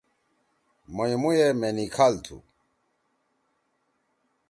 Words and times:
مئیموئے 0.95 1.47
مینِکھال 1.59 2.13
تُھو۔ 2.25 2.37